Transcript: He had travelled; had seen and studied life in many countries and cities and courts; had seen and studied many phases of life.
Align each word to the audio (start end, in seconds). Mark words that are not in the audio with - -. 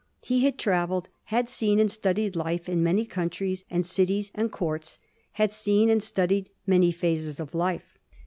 He 0.23 0.45
had 0.45 0.57
travelled; 0.57 1.09
had 1.25 1.47
seen 1.47 1.79
and 1.79 1.91
studied 1.91 2.35
life 2.35 2.67
in 2.67 2.81
many 2.81 3.05
countries 3.05 3.65
and 3.69 3.85
cities 3.85 4.31
and 4.33 4.51
courts; 4.51 4.97
had 5.33 5.53
seen 5.53 5.91
and 5.91 6.01
studied 6.01 6.49
many 6.65 6.91
phases 6.91 7.39
of 7.39 7.53
life. 7.53 7.99